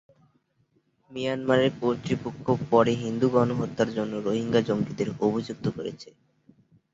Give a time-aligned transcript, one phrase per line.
[1.11, 6.09] মিয়ানমারের কর্তৃপক্ষ পরে হিন্দু গণহত্যার জন্য রোহিঙ্গা জঙ্গিদের অভিযুক্ত করেছে।